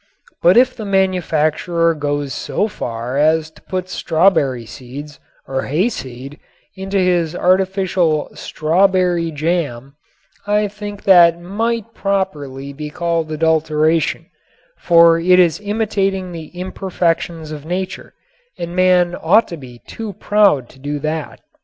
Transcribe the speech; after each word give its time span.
But 0.41 0.57
if 0.57 0.75
the 0.75 0.83
manufacturer 0.83 1.93
goes 1.93 2.33
so 2.33 2.67
far 2.67 3.17
as 3.19 3.51
to 3.51 3.61
put 3.61 3.87
strawberry 3.87 4.65
seeds 4.65 5.19
or 5.47 5.61
hayseed 5.65 6.39
into 6.75 6.97
his 6.97 7.35
artificial 7.35 8.31
"strawberry 8.33 9.29
jam" 9.29 9.93
I 10.47 10.69
think 10.69 11.03
that 11.03 11.39
might 11.39 11.93
properly 11.93 12.73
be 12.73 12.89
called 12.89 13.31
adulteration, 13.31 14.25
for 14.79 15.19
it 15.19 15.37
is 15.37 15.59
imitating 15.63 16.31
the 16.31 16.47
imperfections 16.59 17.51
of 17.51 17.63
nature, 17.67 18.15
and 18.57 18.75
man 18.75 19.15
ought 19.21 19.47
to 19.49 19.55
be 19.57 19.83
too 19.85 20.13
proud 20.13 20.67
to 20.69 20.79
do 20.79 20.97
that. 20.97 21.41